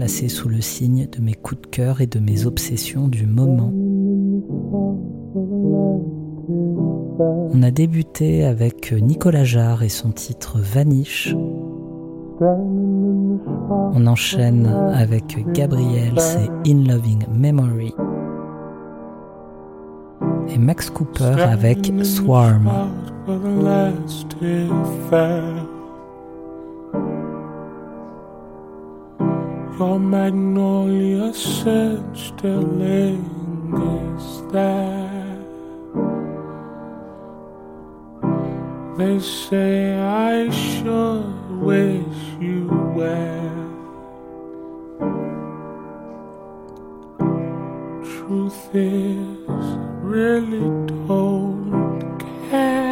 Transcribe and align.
Placée 0.00 0.30
sous 0.30 0.48
le 0.48 0.62
signe 0.62 1.08
de 1.12 1.20
mes 1.20 1.34
coups 1.34 1.60
de 1.60 1.66
cœur 1.66 2.00
et 2.00 2.06
de 2.06 2.20
mes 2.20 2.46
obsessions 2.46 3.06
du 3.06 3.26
moment. 3.26 3.70
On 7.52 7.62
a 7.62 7.70
débuté 7.70 8.46
avec 8.46 8.92
Nicolas 8.92 9.44
Jarre 9.44 9.82
et 9.82 9.90
son 9.90 10.10
titre 10.10 10.58
Vanish. 10.58 11.36
On 12.40 14.06
enchaîne 14.06 14.68
avec 14.94 15.36
Gabriel, 15.52 16.14
c'est 16.16 16.48
In 16.66 16.84
Loving 16.88 17.26
Memory. 17.30 17.92
Et 20.48 20.56
Max 20.56 20.88
Cooper 20.88 21.42
avec 21.42 21.92
Swarm. 22.04 22.70
Your 29.80 29.98
magnolia 29.98 31.32
scent 31.32 32.14
still 32.14 32.60
lingers 32.60 34.42
there. 34.52 35.38
They 38.98 39.18
say 39.20 39.98
I 39.98 40.50
sure 40.50 41.22
wish 41.62 42.20
you 42.38 42.68
well. 42.94 43.70
Truth 48.04 48.74
is, 48.74 49.66
really 50.02 50.60
don't 51.08 52.20
care. 52.50 52.90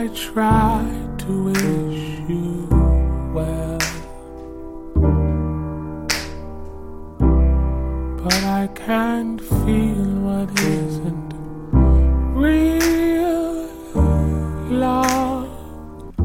I 0.00 0.08
try 0.14 0.80
to 1.18 1.44
wish 1.44 2.02
you 2.26 2.66
well. 3.34 3.78
But 8.22 8.42
I 8.60 8.68
can't 8.74 9.38
feel 9.38 10.06
what 10.26 10.48
isn't 10.60 11.32
real 12.34 13.66
love. 14.84 16.16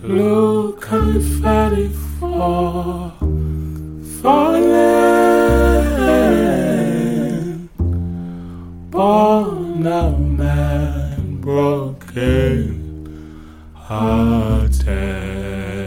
Blue 0.00 0.72
confetti 0.80 1.88
fall, 2.18 3.12
falling. 4.22 4.97
Hate. 13.88 15.77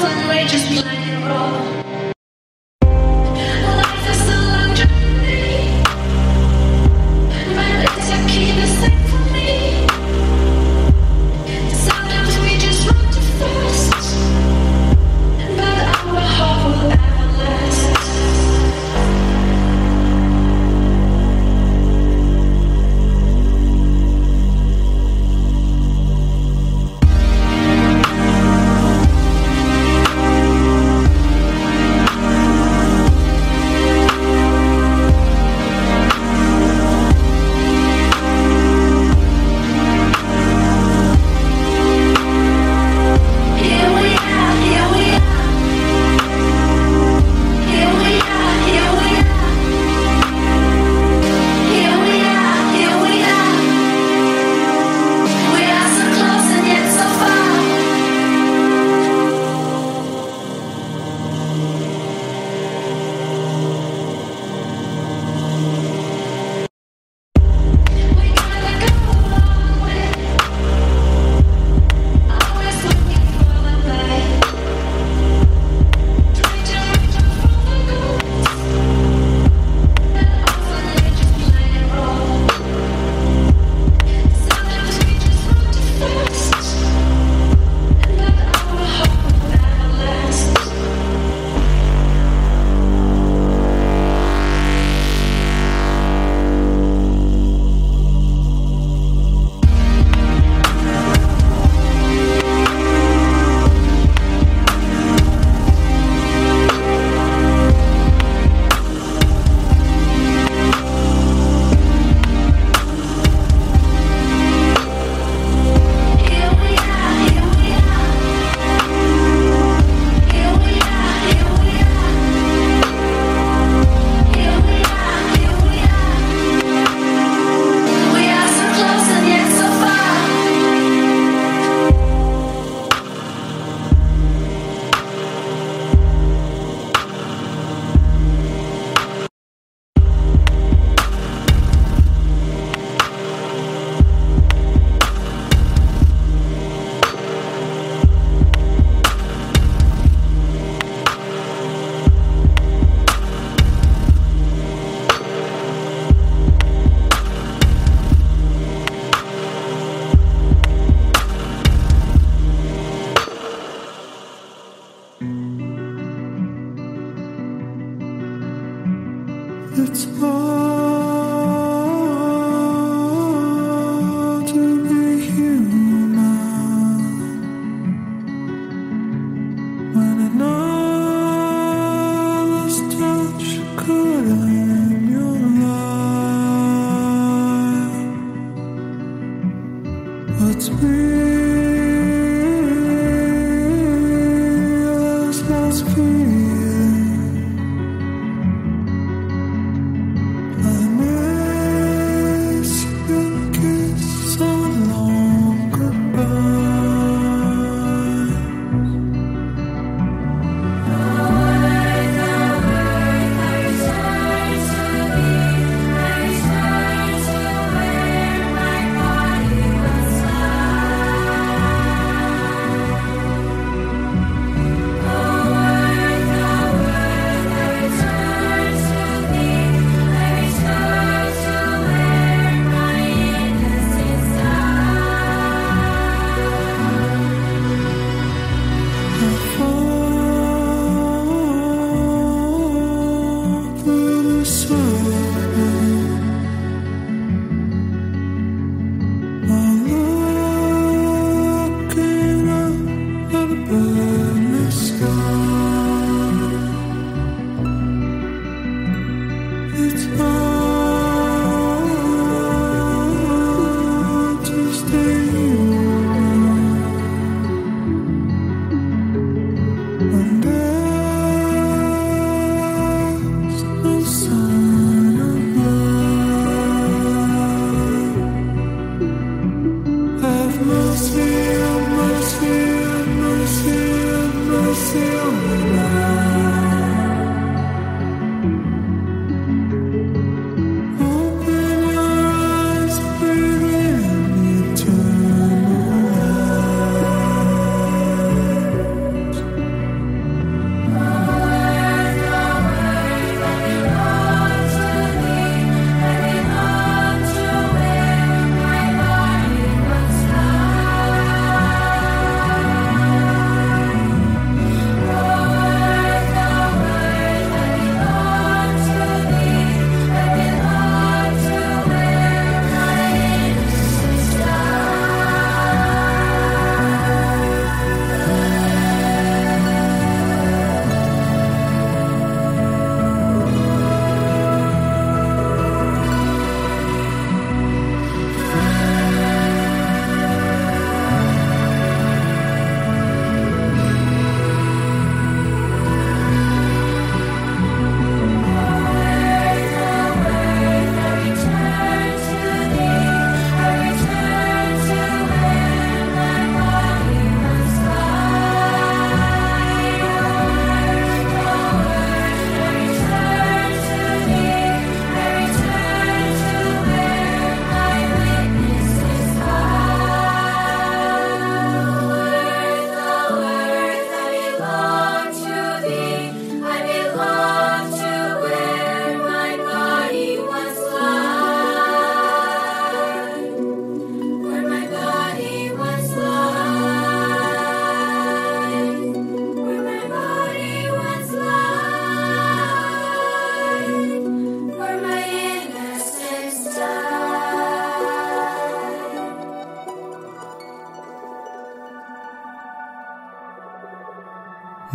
sun 0.00 0.28
ray 0.30 0.46
just 0.46 0.66
playing 0.82 1.22
a 1.22 1.28
role. 1.28 1.79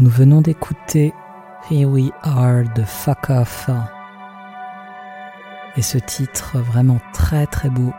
Nous 0.06 0.12
venons 0.12 0.42
d'écouter 0.42 1.16
Here 1.72 1.90
We 1.90 2.12
Are 2.22 2.64
de 2.76 2.84
Fuck 2.84 3.32
Off. 3.32 3.72
Et 5.78 5.82
ce 5.82 5.98
titre 5.98 6.60
vraiment 6.60 7.00
très 7.12 7.48
très 7.48 7.72
beau, 7.72 7.92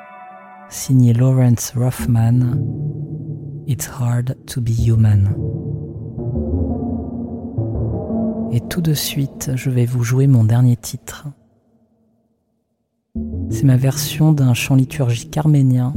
signé 0.68 1.12
Lawrence 1.12 1.72
Rothman, 1.74 2.62
It's 3.66 3.90
Hard 3.90 4.36
to 4.46 4.60
Be 4.60 4.86
Human. 4.86 5.34
Et 8.52 8.60
tout 8.60 8.82
de 8.82 8.94
suite, 8.94 9.50
je 9.56 9.68
vais 9.68 9.84
vous 9.84 10.04
jouer 10.04 10.28
mon 10.28 10.44
dernier 10.44 10.76
titre. 10.76 11.26
C'est 13.50 13.64
ma 13.64 13.76
version 13.76 14.30
d'un 14.30 14.54
chant 14.54 14.76
liturgique 14.76 15.36
arménien 15.36 15.92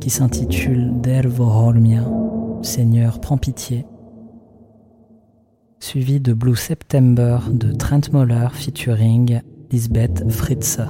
qui 0.00 0.10
s'intitule 0.10 1.00
Dervoholmia, 1.00 2.04
Seigneur, 2.62 3.20
prends 3.20 3.36
pitié 3.36 3.84
suivi 5.80 6.20
de 6.20 6.32
Blue 6.32 6.56
September 6.56 7.38
de 7.50 7.72
Trent 7.72 8.12
Moller 8.12 8.48
featuring 8.52 9.40
Lisbeth 9.70 10.30
Fritze. 10.30 10.88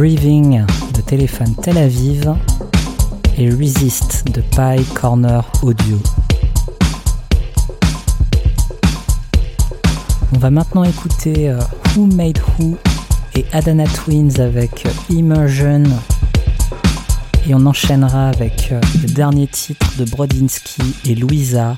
Breathing 0.00 0.64
de 0.94 1.02
Téléphone 1.02 1.54
Tel 1.56 1.76
Aviv 1.76 2.34
et 3.36 3.50
Resist 3.50 4.24
de 4.32 4.40
Pie 4.40 4.82
Corner 4.94 5.44
Audio. 5.62 5.98
On 10.34 10.38
va 10.38 10.48
maintenant 10.48 10.84
écouter 10.84 11.50
euh, 11.50 11.60
Who 11.94 12.06
Made 12.06 12.38
Who 12.38 12.78
et 13.34 13.44
Adana 13.52 13.84
Twins 13.84 14.40
avec 14.40 14.86
euh, 14.86 14.90
Immersion. 15.10 15.82
Et 17.46 17.54
on 17.54 17.66
enchaînera 17.66 18.30
avec 18.30 18.70
euh, 18.72 18.80
le 19.02 19.08
dernier 19.12 19.48
titre 19.48 19.98
de 19.98 20.06
Brodinski 20.06 20.94
et 21.04 21.14
Louisa, 21.14 21.76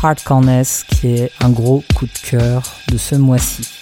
Hardcorness, 0.00 0.84
qui 0.84 1.08
est 1.08 1.32
un 1.40 1.50
gros 1.50 1.82
coup 1.96 2.06
de 2.06 2.30
cœur 2.30 2.62
de 2.92 2.96
ce 2.96 3.16
mois-ci. 3.16 3.75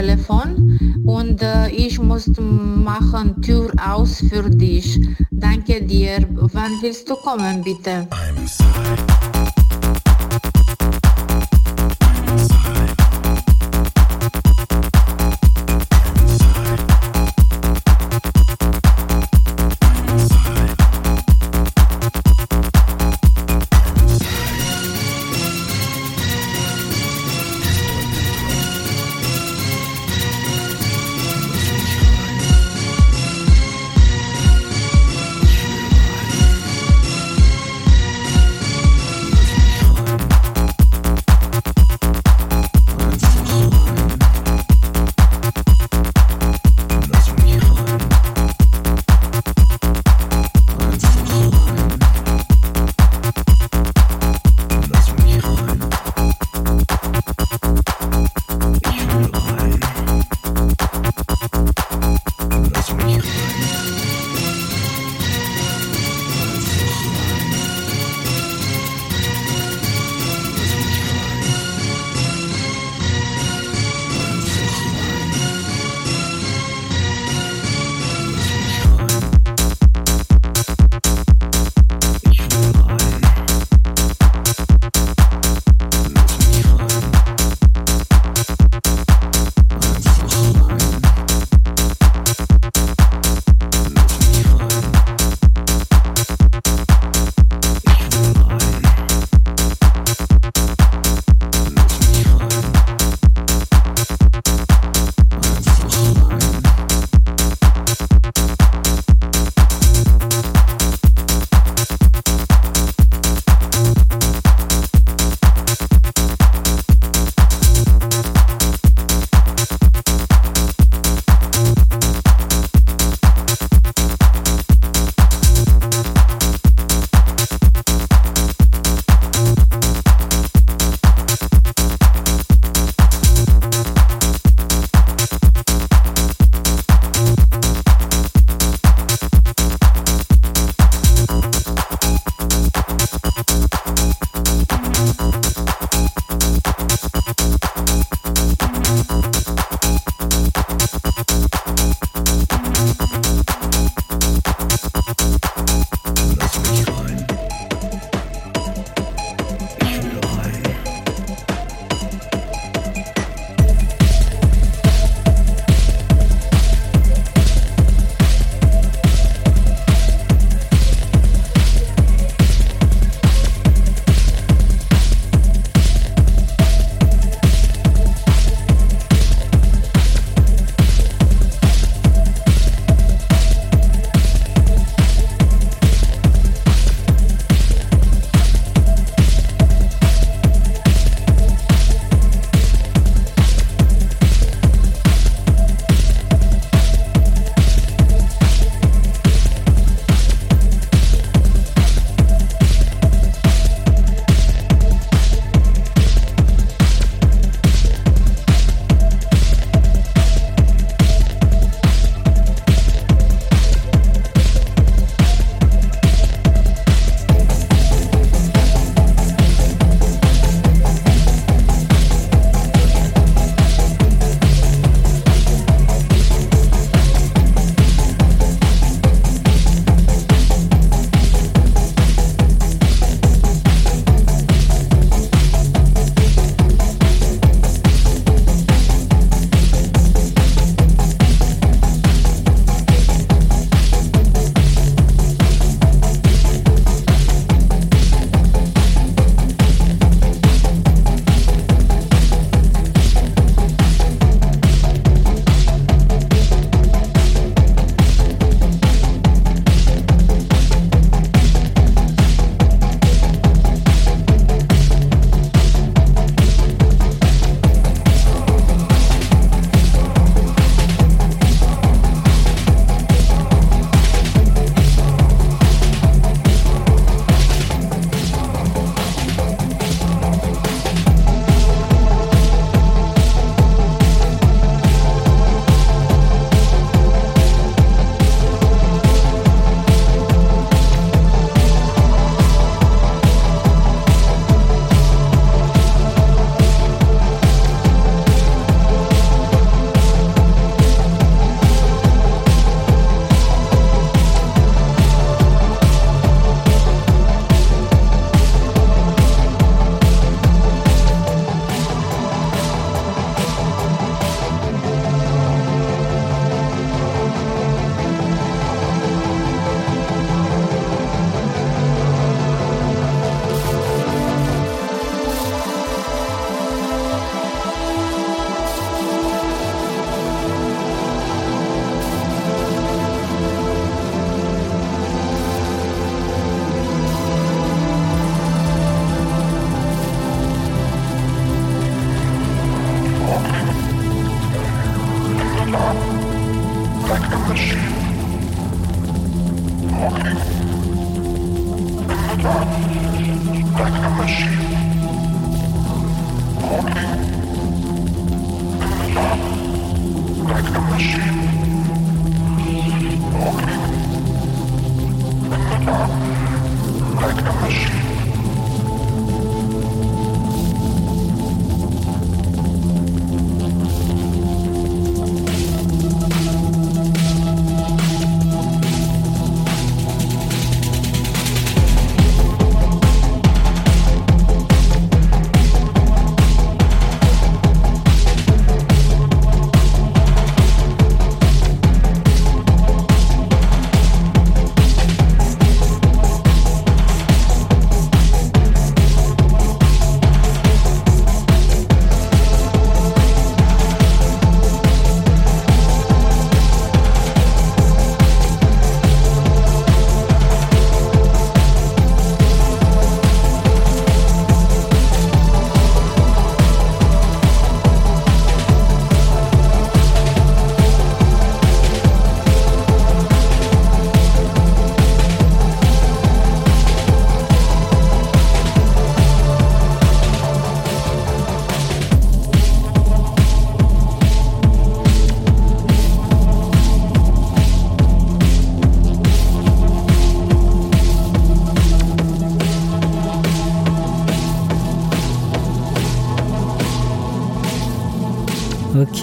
Telefon 0.00 0.78
und 1.04 1.42
äh, 1.42 1.68
ich 1.68 2.00
muss 2.00 2.24
machen 2.38 3.42
Tür 3.42 3.70
aus 3.86 4.24
für 4.30 4.48
dich. 4.48 4.98
Danke 5.30 5.82
dir. 5.82 6.26
Wann 6.30 6.72
willst 6.80 7.08
du 7.10 7.16
kommen, 7.16 7.62
bitte? 7.62 8.08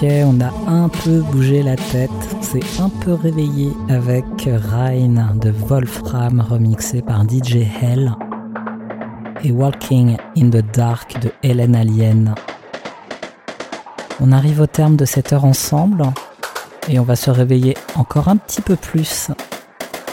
On 0.00 0.40
a 0.40 0.52
un 0.70 0.88
peu 0.88 1.22
bougé 1.22 1.64
la 1.64 1.74
tête, 1.74 2.10
on 2.38 2.42
s'est 2.42 2.60
un 2.80 2.88
peu 2.88 3.14
réveillé 3.14 3.72
avec 3.88 4.24
Rhine 4.46 5.26
de 5.42 5.50
Wolfram 5.50 6.40
remixé 6.40 7.02
par 7.02 7.24
DJ 7.24 7.66
Hell 7.82 8.14
et 9.42 9.50
Walking 9.50 10.16
in 10.36 10.50
the 10.50 10.64
Dark 10.72 11.20
de 11.20 11.32
Helen 11.42 11.74
Alien. 11.74 12.36
On 14.20 14.30
arrive 14.30 14.60
au 14.60 14.68
terme 14.68 14.94
de 14.94 15.04
cette 15.04 15.32
heure 15.32 15.44
ensemble 15.44 16.04
et 16.88 17.00
on 17.00 17.04
va 17.04 17.16
se 17.16 17.32
réveiller 17.32 17.76
encore 17.96 18.28
un 18.28 18.36
petit 18.36 18.62
peu 18.62 18.76
plus 18.76 19.32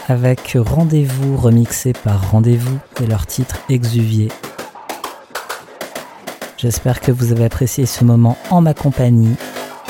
avec 0.08 0.58
Rendez-vous 0.58 1.36
remixé 1.36 1.92
par 1.92 2.32
Rendez-vous 2.32 2.78
et 3.00 3.06
leur 3.06 3.24
titre 3.26 3.58
Exuvier. 3.68 4.32
J'espère 6.56 7.00
que 7.00 7.12
vous 7.12 7.30
avez 7.30 7.44
apprécié 7.44 7.86
ce 7.86 8.02
moment 8.02 8.36
en 8.50 8.62
ma 8.62 8.74
compagnie. 8.74 9.36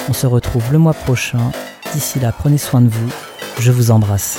On 0.09 0.13
se 0.13 0.27
retrouve 0.27 0.73
le 0.73 0.79
mois 0.79 0.95
prochain. 0.95 1.51
D'ici 1.93 2.21
là, 2.21 2.33
prenez 2.33 2.59
soin 2.59 2.81
de 2.81 2.89
vous. 2.89 3.11
Je 3.59 3.73
vous 3.73 3.91
embrasse. 3.91 4.39